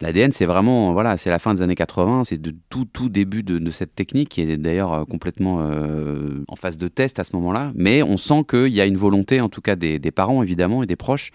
L'ADN, 0.00 0.30
c'est 0.30 0.44
vraiment, 0.44 0.92
voilà, 0.92 1.16
c'est 1.16 1.30
la 1.30 1.40
fin 1.40 1.54
des 1.54 1.62
années 1.62 1.74
80, 1.74 2.24
c'est 2.24 2.40
de 2.40 2.54
tout, 2.70 2.84
tout 2.84 3.08
début 3.08 3.42
de, 3.42 3.70
cette 3.70 3.94
technique 3.94 4.28
qui 4.28 4.42
est 4.42 4.56
d'ailleurs 4.56 4.92
euh, 4.92 5.04
complètement 5.04 5.58
euh, 5.60 6.44
en 6.46 6.56
phase 6.56 6.78
de 6.78 6.88
test 6.88 7.18
à 7.18 7.24
ce 7.24 7.34
moment-là. 7.34 7.72
Mais 7.74 8.02
on 8.02 8.16
sent 8.16 8.44
qu'il 8.48 8.68
y 8.68 8.80
a 8.80 8.86
une 8.86 8.96
volonté, 8.96 9.40
en 9.40 9.48
tout 9.48 9.60
cas 9.60 9.74
des, 9.74 9.98
parents 10.10 10.42
évidemment 10.42 10.82
et 10.82 10.86
des 10.86 10.96
proches, 10.96 11.32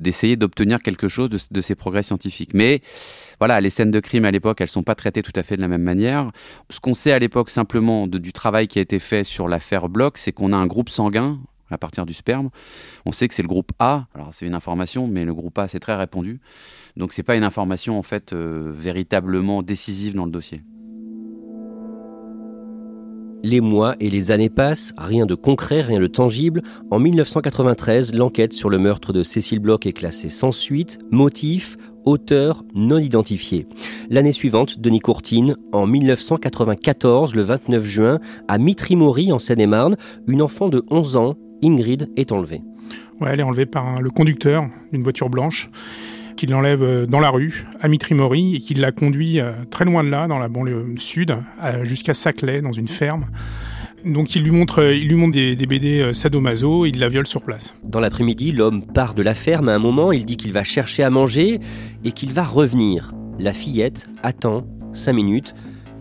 d'essayer 0.00 0.36
d'obtenir 0.36 0.80
quelque 0.80 1.08
chose 1.08 1.30
de, 1.50 1.60
ces 1.60 1.74
progrès 1.74 2.02
scientifiques. 2.02 2.52
Mais 2.52 2.82
voilà, 3.38 3.60
les 3.60 3.70
scènes 3.70 3.90
de 3.90 4.00
crime 4.00 4.26
à 4.26 4.30
l'époque, 4.30 4.60
elles 4.60 4.68
sont 4.68 4.84
pas 4.84 4.94
traitées 4.94 5.22
tout 5.22 5.32
à 5.34 5.42
fait 5.42 5.56
de 5.56 5.62
la 5.62 5.68
même 5.68 5.82
manière. 5.82 6.30
Ce 6.70 6.80
qu'on 6.80 6.94
sait 6.94 7.12
à 7.12 7.18
l'époque 7.18 7.50
simplement 7.50 8.06
du 8.06 8.32
travail 8.32 8.68
qui 8.68 8.78
a 8.78 8.82
été 8.82 8.98
fait 8.98 9.24
sur 9.24 9.48
l'affaire 9.48 9.88
Bloch, 9.88 10.14
c'est 10.16 10.32
qu'on 10.32 10.52
a 10.52 10.56
un 10.56 10.66
groupe 10.66 10.90
sanguin 10.90 11.40
à 11.70 11.78
partir 11.78 12.06
du 12.06 12.14
sperme. 12.14 12.50
On 13.06 13.12
sait 13.12 13.28
que 13.28 13.34
c'est 13.34 13.42
le 13.42 13.48
groupe 13.48 13.72
A. 13.78 14.06
Alors 14.14 14.30
c'est 14.32 14.46
une 14.46 14.54
information, 14.54 15.06
mais 15.06 15.24
le 15.24 15.34
groupe 15.34 15.58
A 15.58 15.68
c'est 15.68 15.80
très 15.80 15.96
répandu. 15.96 16.40
Donc 16.96 17.12
c'est 17.12 17.22
pas 17.22 17.36
une 17.36 17.44
information 17.44 17.98
en 17.98 18.02
fait 18.02 18.32
euh, 18.32 18.72
véritablement 18.74 19.62
décisive 19.62 20.14
dans 20.14 20.24
le 20.24 20.30
dossier. 20.30 20.62
Les 23.44 23.60
mois 23.60 23.94
et 24.00 24.10
les 24.10 24.32
années 24.32 24.48
passent, 24.48 24.92
rien 24.98 25.24
de 25.24 25.36
concret, 25.36 25.80
rien 25.80 26.00
de 26.00 26.08
tangible. 26.08 26.60
En 26.90 26.98
1993, 26.98 28.12
l'enquête 28.14 28.52
sur 28.52 28.68
le 28.68 28.78
meurtre 28.78 29.12
de 29.12 29.22
Cécile 29.22 29.60
Bloch 29.60 29.86
est 29.86 29.92
classée 29.92 30.28
sans 30.28 30.50
suite, 30.50 30.98
motif, 31.12 31.76
auteur 32.04 32.64
non 32.74 32.98
identifié. 32.98 33.68
L'année 34.10 34.32
suivante, 34.32 34.80
Denis 34.80 34.98
Courtine, 34.98 35.56
en 35.70 35.86
1994, 35.86 37.36
le 37.36 37.42
29 37.42 37.84
juin, 37.84 38.18
à 38.48 38.58
Mitry-Mory, 38.58 39.30
en 39.30 39.38
Seine-et-Marne, 39.38 39.96
une 40.26 40.42
enfant 40.42 40.68
de 40.68 40.82
11 40.90 41.16
ans, 41.16 41.36
Ingrid, 41.62 42.10
est 42.16 42.32
enlevée. 42.32 42.62
Ouais, 43.20 43.30
elle 43.32 43.40
est 43.40 43.44
enlevée 43.44 43.66
par 43.66 44.00
le 44.00 44.10
conducteur 44.10 44.68
d'une 44.92 45.02
voiture 45.02 45.28
blanche 45.28 45.70
qui 46.38 46.46
l'enlève 46.46 46.82
euh, 46.82 47.06
dans 47.06 47.20
la 47.20 47.30
rue, 47.30 47.66
à 47.80 47.88
Mitry-Mory, 47.88 48.54
et 48.54 48.58
qui 48.60 48.74
l'a 48.74 48.92
conduit 48.92 49.40
euh, 49.40 49.52
très 49.70 49.84
loin 49.84 50.04
de 50.04 50.08
là, 50.08 50.28
dans 50.28 50.38
la 50.38 50.48
banlieue 50.48 50.94
sud, 50.96 51.36
jusqu'à 51.82 52.14
Saclay, 52.14 52.62
dans 52.62 52.72
une 52.72 52.88
ferme. 52.88 53.26
Donc 54.04 54.36
il 54.36 54.44
lui 54.44 54.52
montre, 54.52 54.80
euh, 54.80 54.94
il 54.94 55.08
lui 55.08 55.16
montre 55.16 55.32
des, 55.32 55.56
BD 55.56 56.12
sadomaso 56.14 56.86
et 56.86 56.90
il 56.90 57.00
la 57.00 57.08
viole 57.08 57.26
sur 57.26 57.42
place. 57.42 57.74
Dans 57.82 57.98
l'après-midi, 57.98 58.52
l'homme 58.52 58.86
part 58.86 59.14
de 59.14 59.22
la 59.22 59.34
ferme 59.34 59.68
à 59.68 59.74
un 59.74 59.80
moment, 59.80 60.12
il 60.12 60.24
dit 60.24 60.36
qu'il 60.36 60.52
va 60.52 60.62
chercher 60.62 61.02
à 61.02 61.10
manger 61.10 61.58
et 62.04 62.12
qu'il 62.12 62.32
va 62.32 62.44
revenir. 62.44 63.12
La 63.40 63.52
fillette 63.52 64.06
attend 64.22 64.64
cinq 64.92 65.14
minutes 65.14 65.54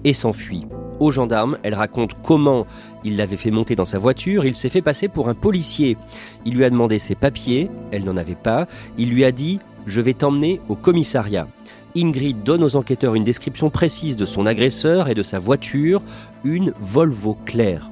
et 0.03 0.13
s'enfuit. 0.13 0.67
Aux 0.99 1.11
gendarmes, 1.11 1.57
elle 1.63 1.75
raconte 1.75 2.15
comment 2.23 2.65
il 3.03 3.17
l'avait 3.17 3.37
fait 3.37 3.51
monter 3.51 3.75
dans 3.75 3.85
sa 3.85 3.99
voiture, 3.99 4.45
il 4.45 4.55
s'est 4.55 4.69
fait 4.69 4.81
passer 4.81 5.07
pour 5.07 5.29
un 5.29 5.35
policier. 5.35 5.97
Il 6.45 6.55
lui 6.55 6.63
a 6.63 6.69
demandé 6.69 6.97
ses 6.97 7.15
papiers, 7.15 7.69
elle 7.91 8.03
n'en 8.03 8.17
avait 8.17 8.35
pas, 8.35 8.67
il 8.97 9.09
lui 9.09 9.23
a 9.23 9.31
dit 9.31 9.59
je 9.85 10.01
vais 10.01 10.13
t'emmener 10.13 10.59
au 10.69 10.75
commissariat. 10.75 11.47
Ingrid 11.95 12.43
donne 12.43 12.63
aux 12.63 12.75
enquêteurs 12.75 13.15
une 13.15 13.23
description 13.23 13.69
précise 13.69 14.17
de 14.17 14.25
son 14.25 14.45
agresseur 14.45 15.07
et 15.07 15.15
de 15.15 15.23
sa 15.23 15.39
voiture, 15.39 16.01
une 16.43 16.73
Volvo 16.81 17.37
claire. 17.45 17.89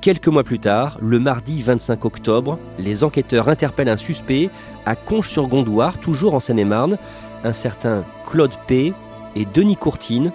Quelques 0.00 0.28
mois 0.28 0.44
plus 0.44 0.58
tard, 0.58 0.98
le 1.00 1.18
mardi 1.18 1.62
25 1.62 2.04
octobre, 2.04 2.58
les 2.78 3.04
enquêteurs 3.04 3.48
interpellent 3.48 3.88
un 3.88 3.96
suspect 3.96 4.50
à 4.84 4.96
Conches-sur-Gondoire, 4.96 5.98
toujours 5.98 6.34
en 6.34 6.40
Seine-et-Marne, 6.40 6.98
un 7.42 7.52
certain 7.54 8.04
Claude 8.30 8.54
P. 8.66 8.92
et 9.34 9.46
Denis 9.46 9.76
Courtine. 9.76 10.30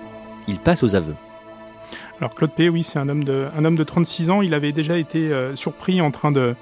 Ils 0.47 0.59
passent 0.59 0.81
aux 0.81 0.95
aveux. 0.95 1.15
Alors 2.19 2.33
Claude 2.35 2.51
P, 2.51 2.69
oui, 2.69 2.83
c'est 2.83 2.99
un 2.99 3.07
homme 3.09 3.23
de 3.23 3.47
un 3.57 3.65
homme 3.65 3.77
de 3.77 3.83
36 3.83 4.29
ans. 4.29 4.41
Il 4.41 4.53
avait 4.53 4.71
déjà 4.71 4.97
été 4.97 5.19
euh, 5.31 5.55
surpris 5.55 6.01
en 6.01 6.11
train 6.11 6.31
de, 6.31 6.55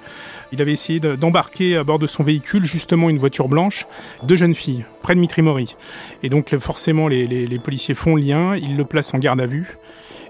il 0.52 0.62
avait 0.62 0.72
essayé 0.72 1.00
d'embarquer 1.00 1.76
à 1.76 1.84
bord 1.84 1.98
de 1.98 2.06
son 2.06 2.22
véhicule 2.22 2.64
justement 2.64 3.10
une 3.10 3.18
voiture 3.18 3.48
blanche, 3.48 3.86
deux 4.22 4.36
jeunes 4.36 4.54
filles 4.54 4.84
près 5.02 5.14
de 5.14 5.20
Mitry-Mory. 5.20 5.76
Et 6.22 6.28
donc 6.28 6.56
forcément 6.58 7.08
les, 7.08 7.26
les, 7.26 7.58
policiers 7.58 7.94
font 7.94 8.14
le 8.14 8.22
lien, 8.22 8.56
ils 8.56 8.76
le 8.76 8.84
placent 8.84 9.14
en 9.14 9.18
garde 9.18 9.40
à 9.40 9.46
vue. 9.46 9.78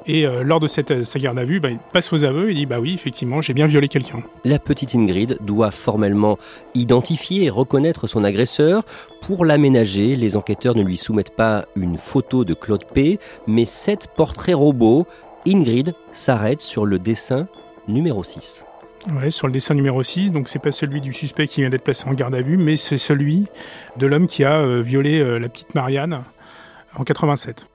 Et 0.09 0.27
euh, 0.27 0.43
lors 0.43 0.59
de 0.59 0.67
cette, 0.67 1.05
sa 1.05 1.19
garde 1.19 1.39
à 1.39 1.45
vue, 1.45 1.61
bah, 1.61 1.69
il 1.69 1.79
passe 1.93 2.13
aux 2.15 2.25
aveux 2.25 2.51
et 2.51 2.55
dit 2.55 2.65
Bah 2.65 2.81
oui, 2.81 2.95
effectivement, 2.95 3.43
j'ai 3.43 3.53
bien 3.53 3.67
violé 3.67 3.89
quelqu'un. 3.89 4.23
La 4.43 4.59
petite 4.59 4.95
Ingrid 4.95 5.37
doit 5.43 5.71
formellement 5.71 6.39
identifier 6.75 7.45
et 7.45 7.51
reconnaître 7.51 8.07
son 8.07 8.25
agresseur. 8.25 8.85
Pour 9.21 9.45
l'aménager, 9.45 10.17
les 10.17 10.37
enquêteurs 10.37 10.75
ne 10.75 10.83
lui 10.83 10.97
soumettent 10.97 11.37
pas 11.37 11.67
une 11.77 11.99
photo 11.99 12.47
de 12.47 12.55
Claude 12.55 12.85
P, 12.93 13.19
mais 13.47 13.67
sept 13.67 14.09
portraits 14.17 14.57
robots. 14.57 15.07
Ingrid 15.47 15.95
s'arrête 16.13 16.63
sur 16.63 16.87
le 16.87 16.99
dessin 16.99 17.47
numéro 17.87 18.25
6. 18.25 18.65
Ouais, 19.21 19.31
sur 19.31 19.47
le 19.47 19.53
dessin 19.53 19.75
numéro 19.75 20.03
6, 20.03 20.33
donc 20.33 20.49
c'est 20.49 20.59
pas 20.59 20.73
celui 20.73 21.01
du 21.01 21.13
suspect 21.13 21.47
qui 21.47 21.61
vient 21.61 21.71
d'être 21.71 21.85
placé 21.85 22.09
en 22.09 22.15
garde 22.15 22.35
à 22.35 22.43
vue, 22.43 22.57
mais 22.57 22.77
c'est 22.77 22.99
celui 22.99 23.47
de 23.97 24.07
l'homme 24.07 24.27
qui 24.27 24.45
a 24.45 24.59
euh, 24.59 24.83
violé 24.83 25.21
euh, 25.21 25.39
la 25.39 25.49
petite 25.49 25.75
Marianne 25.75 26.23
en 26.97 27.05
87. 27.05 27.67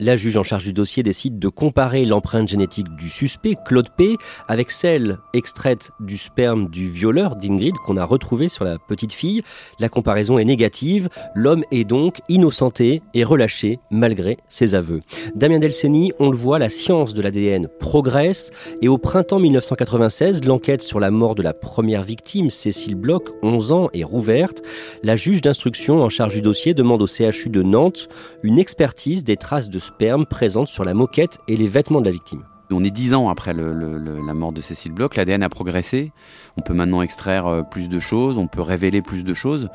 La 0.00 0.14
juge 0.14 0.36
en 0.36 0.44
charge 0.44 0.62
du 0.62 0.72
dossier 0.72 1.02
décide 1.02 1.40
de 1.40 1.48
comparer 1.48 2.04
l'empreinte 2.04 2.46
génétique 2.46 2.86
du 2.94 3.08
suspect, 3.08 3.56
Claude 3.66 3.88
P, 3.96 4.14
avec 4.46 4.70
celle 4.70 5.18
extraite 5.34 5.90
du 5.98 6.16
sperme 6.16 6.68
du 6.68 6.86
violeur 6.88 7.34
d'Ingrid 7.34 7.74
qu'on 7.78 7.96
a 7.96 8.04
retrouvé 8.04 8.48
sur 8.48 8.64
la 8.64 8.78
petite 8.78 9.12
fille. 9.12 9.42
La 9.80 9.88
comparaison 9.88 10.38
est 10.38 10.44
négative. 10.44 11.08
L'homme 11.34 11.64
est 11.72 11.82
donc 11.82 12.20
innocenté 12.28 13.02
et 13.12 13.24
relâché 13.24 13.80
malgré 13.90 14.36
ses 14.48 14.76
aveux. 14.76 15.00
Damien 15.34 15.58
Delceni, 15.58 16.12
on 16.20 16.30
le 16.30 16.36
voit, 16.36 16.60
la 16.60 16.68
science 16.68 17.12
de 17.12 17.20
l'ADN 17.20 17.66
progresse 17.80 18.52
et 18.80 18.86
au 18.86 18.98
printemps 18.98 19.40
1996, 19.40 20.44
l'enquête 20.44 20.82
sur 20.82 21.00
la 21.00 21.10
mort 21.10 21.34
de 21.34 21.42
la 21.42 21.54
première 21.54 22.04
victime, 22.04 22.50
Cécile 22.50 22.94
Bloch, 22.94 23.30
11 23.42 23.72
ans, 23.72 23.88
est 23.92 24.04
rouverte. 24.04 24.62
La 25.02 25.16
juge 25.16 25.40
d'instruction 25.40 26.04
en 26.04 26.08
charge 26.08 26.34
du 26.34 26.40
dossier 26.40 26.72
demande 26.72 27.02
au 27.02 27.08
CHU 27.08 27.48
de 27.48 27.64
Nantes 27.64 28.08
une 28.44 28.60
expertise 28.60 29.24
des 29.24 29.36
traces 29.36 29.68
de 29.68 29.87
sperme 29.88 30.26
présente 30.26 30.68
sur 30.68 30.84
la 30.84 30.92
moquette 30.92 31.38
et 31.48 31.56
les 31.56 31.66
vêtements 31.66 32.00
de 32.00 32.04
la 32.04 32.10
victime. 32.10 32.44
On 32.70 32.84
est 32.84 32.90
dix 32.90 33.14
ans 33.14 33.30
après 33.30 33.54
la 33.54 34.34
mort 34.34 34.52
de 34.52 34.60
Cécile 34.60 34.92
Bloch, 34.92 35.16
l'ADN 35.16 35.42
a 35.42 35.48
progressé, 35.48 36.12
on 36.58 36.60
peut 36.60 36.74
maintenant 36.74 37.00
extraire 37.00 37.46
euh, 37.46 37.62
plus 37.62 37.88
de 37.88 37.98
choses, 37.98 38.36
on 38.36 38.46
peut 38.46 38.60
révéler 38.60 39.00
plus 39.00 39.24
de 39.24 39.32
choses. 39.32 39.70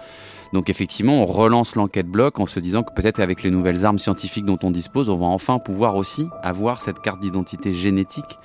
Donc 0.54 0.70
effectivement, 0.70 1.22
on 1.22 1.26
relance 1.26 1.76
l'enquête 1.76 2.08
Bloch 2.08 2.40
en 2.40 2.46
se 2.46 2.60
disant 2.60 2.84
que 2.84 2.94
peut-être 2.94 3.20
avec 3.20 3.42
les 3.42 3.50
nouvelles 3.50 3.86
armes 3.86 3.98
scientifiques 3.98 4.46
dont 4.46 4.60
on 4.62 4.70
dispose, 4.70 5.10
on 5.10 5.18
va 5.18 5.26
enfin 5.26 5.58
pouvoir 5.58 5.96
aussi 5.96 6.28
avoir 6.44 6.82
cette 6.82 7.02
carte 7.02 7.20
d'identité 7.20 7.74
génétique 7.74 8.38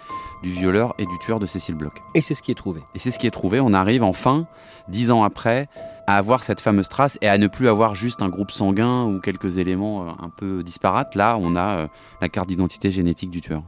du 0.42 0.50
violeur 0.50 0.94
et 0.98 1.04
du 1.04 1.18
tueur 1.18 1.38
de 1.38 1.46
Cécile 1.46 1.74
Bloch. 1.74 1.92
Et 2.14 2.22
c'est 2.22 2.34
ce 2.34 2.42
qui 2.42 2.50
est 2.50 2.54
trouvé. 2.54 2.80
Et 2.94 2.98
c'est 2.98 3.10
ce 3.10 3.18
qui 3.18 3.26
est 3.26 3.30
trouvé. 3.30 3.60
On 3.60 3.74
arrive 3.74 4.02
enfin, 4.02 4.46
dix 4.88 5.10
ans 5.10 5.22
après, 5.22 5.68
à 6.06 6.16
avoir 6.16 6.42
cette 6.42 6.60
fameuse 6.60 6.88
trace 6.88 7.18
et 7.20 7.28
à 7.28 7.36
ne 7.36 7.46
plus 7.46 7.68
avoir 7.68 7.94
juste 7.94 8.22
un 8.22 8.30
groupe 8.30 8.52
sanguin 8.52 9.04
ou 9.04 9.20
quelques 9.20 9.58
éléments 9.58 10.04
euh, 10.04 10.10
un 10.22 10.30
peu 10.30 10.62
disparates. 10.62 11.14
Là, 11.14 11.36
on 11.38 11.56
a 11.56 11.76
euh, 11.76 11.86
la 12.22 12.30
carte 12.30 12.48
d'identité 12.48 12.90
génétique 12.90 13.30
du 13.30 13.42
tueur. 13.42 13.62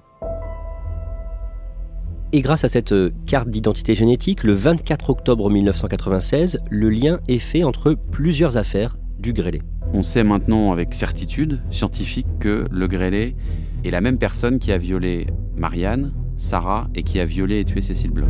Et 2.32 2.42
grâce 2.42 2.62
à 2.62 2.68
cette 2.68 2.92
euh, 2.92 3.10
carte 3.26 3.49
d'identité 3.49 3.96
génétique, 3.96 4.44
le 4.44 4.52
24 4.52 5.10
octobre 5.10 5.50
1996, 5.50 6.60
le 6.70 6.88
lien 6.88 7.18
est 7.26 7.40
fait 7.40 7.64
entre 7.64 7.94
plusieurs 8.12 8.56
affaires 8.56 8.96
du 9.18 9.32
grêlé. 9.32 9.62
On 9.94 10.04
sait 10.04 10.22
maintenant 10.22 10.70
avec 10.70 10.94
certitude 10.94 11.60
scientifique 11.70 12.28
que 12.38 12.66
le 12.70 12.87
grêlé 12.87 13.34
est 13.84 13.90
la 13.90 14.00
même 14.00 14.16
personne 14.16 14.60
qui 14.60 14.70
a 14.70 14.78
violé 14.78 15.26
Marianne, 15.56 16.12
Sarah 16.37 16.88
et 16.94 17.02
qui 17.02 17.18
a 17.18 17.25
violé 17.25 17.58
et 17.58 17.64
tué 17.64 17.82
Cécile 17.82 18.12
Bloch. 18.12 18.28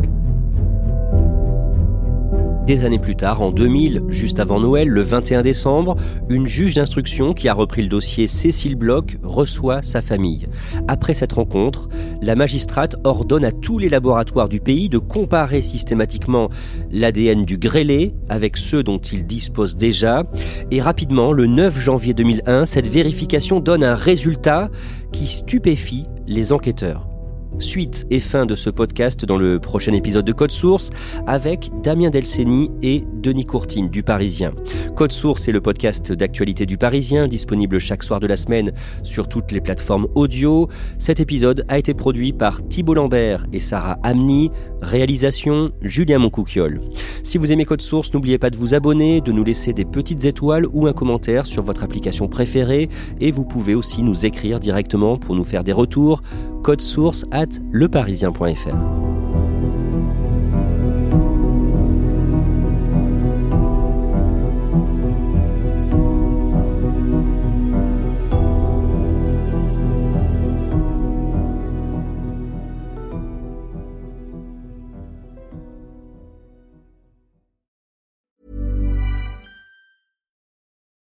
Des 2.71 2.85
années 2.85 3.01
plus 3.01 3.17
tard, 3.17 3.43
en 3.43 3.51
2000, 3.51 4.05
juste 4.11 4.39
avant 4.39 4.61
Noël, 4.61 4.87
le 4.87 5.03
21 5.03 5.43
décembre, 5.43 5.97
une 6.29 6.47
juge 6.47 6.75
d'instruction 6.75 7.35
qui 7.35 7.49
a 7.49 7.53
repris 7.53 7.83
le 7.83 7.89
dossier 7.89 8.29
Cécile 8.29 8.77
Bloch 8.77 9.17
reçoit 9.25 9.83
sa 9.83 10.01
famille. 10.01 10.47
Après 10.87 11.15
cette 11.15 11.33
rencontre, 11.33 11.89
la 12.23 12.37
magistrate 12.37 12.95
ordonne 13.03 13.45
à 13.45 13.51
tous 13.51 13.81
les 13.81 13.89
laboratoires 13.89 14.49
du 14.49 14.61
pays 14.61 14.89
de 14.89 14.99
comparer 14.99 15.63
systématiquement 15.63 16.49
l'ADN 16.93 17.45
du 17.45 17.59
grêlé 17.59 18.15
avec 18.29 18.57
ceux 18.57 18.85
dont 18.85 18.99
ils 18.99 19.27
disposent 19.27 19.77
déjà. 19.77 20.23
Et 20.71 20.81
rapidement, 20.81 21.33
le 21.33 21.49
9 21.49 21.77
janvier 21.77 22.15
2001, 22.15 22.67
cette 22.67 22.87
vérification 22.87 23.59
donne 23.59 23.83
un 23.83 23.97
résultat 23.97 24.71
qui 25.11 25.27
stupéfie 25.27 26.07
les 26.29 26.53
enquêteurs. 26.53 27.10
Suite 27.59 28.07
et 28.11 28.21
fin 28.21 28.47
de 28.47 28.55
ce 28.55 28.71
podcast 28.71 29.25
dans 29.25 29.37
le 29.37 29.59
prochain 29.59 29.93
épisode 29.93 30.25
de 30.25 30.33
Code 30.33 30.51
Source 30.51 30.91
avec 31.27 31.71
Damien 31.83 32.11
Delceni 32.11 32.71
et 32.83 33.05
Denis 33.15 33.45
Courtine 33.45 33.91
du 33.91 34.03
Parisien. 34.03 34.53
Code 34.97 35.13
Source 35.13 35.49
est 35.49 35.53
le 35.53 35.61
podcast 35.61 36.13
d'actualité 36.13 36.65
du 36.65 36.79
Parisien 36.79 37.29
disponible 37.29 37.79
chaque 37.79 38.03
soir 38.03 38.21
de 38.21 38.27
la 38.27 38.37
semaine 38.37 38.73
sur 39.03 39.29
toutes 39.29 39.53
les 39.53 39.61
plateformes 39.61 40.07
audio. 40.15 40.69
Cet 40.99 41.21
épisode 41.21 41.65
a 41.69 41.79
été 41.79 41.93
produit 41.93 42.33
par 42.33 42.67
Thibault 42.69 42.95
Lambert 42.95 43.47
et 43.53 43.61
Sarah 43.61 43.99
Amni, 44.03 44.51
réalisation 44.81 45.73
Julien 45.83 46.19
Moncouquiol. 46.19 46.81
Si 47.23 47.37
vous 47.37 47.53
aimez 47.53 47.65
Code 47.65 47.83
Source, 47.83 48.13
n'oubliez 48.15 48.39
pas 48.39 48.51
de 48.51 48.57
vous 48.57 48.75
abonner, 48.75 49.21
de 49.21 49.33
nous 49.33 49.45
laisser 49.45 49.73
des 49.73 49.85
petites 49.85 50.25
étoiles 50.25 50.67
ou 50.73 50.87
un 50.87 50.93
commentaire 50.93 51.47
sur 51.47 51.63
votre 51.63 51.83
application 51.83 52.29
préférée 52.29 52.89
et 53.21 53.31
vous 53.31 53.45
pouvez 53.45 53.75
aussi 53.75 54.03
nous 54.03 54.25
écrire 54.25 54.61
directement 54.61 55.19
pour 55.19 55.35
nous 55.35 55.45
faire 55.45 55.65
des 55.65 55.73
retours. 55.73 56.23
Code 56.63 56.81
Source 56.81 57.25
at 57.41 57.51
leparisien.fr. 57.73 59.01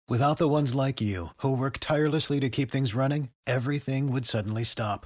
Without 0.09 0.37
the 0.37 0.47
ones 0.47 0.73
like 0.73 0.99
you, 1.01 1.27
who 1.37 1.55
work 1.55 1.77
tirelessly 1.79 2.39
to 2.39 2.49
keep 2.49 2.71
things 2.71 2.95
running, 2.95 3.29
everything 3.45 4.11
would 4.11 4.25
suddenly 4.25 4.63
stop 4.63 5.05